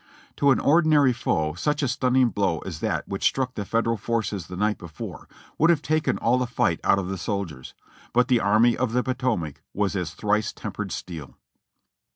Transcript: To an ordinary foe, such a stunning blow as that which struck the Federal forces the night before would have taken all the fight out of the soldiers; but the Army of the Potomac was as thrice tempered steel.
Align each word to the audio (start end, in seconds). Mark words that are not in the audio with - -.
To 0.37 0.49
an 0.49 0.59
ordinary 0.59 1.13
foe, 1.13 1.53
such 1.53 1.83
a 1.83 1.87
stunning 1.87 2.29
blow 2.29 2.57
as 2.65 2.79
that 2.79 3.07
which 3.07 3.23
struck 3.23 3.53
the 3.53 3.65
Federal 3.65 3.97
forces 3.97 4.47
the 4.47 4.57
night 4.57 4.79
before 4.79 5.27
would 5.59 5.69
have 5.69 5.83
taken 5.83 6.17
all 6.17 6.39
the 6.39 6.47
fight 6.47 6.79
out 6.83 6.97
of 6.97 7.07
the 7.09 7.19
soldiers; 7.19 7.75
but 8.11 8.27
the 8.27 8.39
Army 8.39 8.75
of 8.75 8.93
the 8.93 9.03
Potomac 9.03 9.61
was 9.75 9.95
as 9.95 10.15
thrice 10.15 10.53
tempered 10.53 10.91
steel. 10.91 11.37